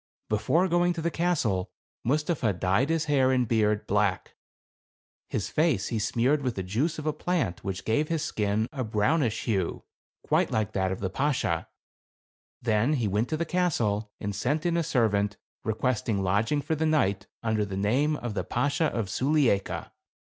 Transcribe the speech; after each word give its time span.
Before 0.29 0.67
going 0.67 0.93
to 0.93 1.01
the 1.03 1.11
castle, 1.11 1.69
Mustapha 2.03 2.53
dyed 2.53 2.89
his 2.89 3.05
hair 3.05 3.31
and 3.31 3.47
beard 3.47 3.85
black; 3.85 4.33
his 5.29 5.47
face 5.51 5.89
he 5.89 5.99
smeared 5.99 6.41
with 6.41 6.55
the 6.55 6.63
juice 6.63 6.97
of 6.97 7.05
a 7.05 7.13
plant 7.13 7.63
which 7.63 7.85
gave 7.85 8.07
his 8.07 8.23
skin 8.25 8.67
a 8.73 8.83
brown 8.83 9.21
ish 9.21 9.43
hue 9.43 9.83
quite 10.23 10.49
like 10.49 10.71
that 10.71 10.91
of 10.91 11.01
the 11.01 11.09
Bashaw; 11.11 11.65
then 12.63 12.93
he 12.93 13.07
went 13.07 13.29
to 13.29 13.37
the 13.37 13.45
castle 13.45 14.11
and 14.19 14.35
sent 14.35 14.65
in 14.65 14.75
a 14.75 14.81
servant, 14.81 15.37
request 15.63 16.09
ing 16.09 16.23
lodging 16.23 16.63
for 16.63 16.73
the 16.73 16.87
night 16.87 17.27
under 17.43 17.63
the 17.63 17.77
name 17.77 18.15
of 18.15 18.33
the 18.33 18.43
Bashaw 18.43 18.87
of 18.89 19.07
Sulieika. 19.07 19.91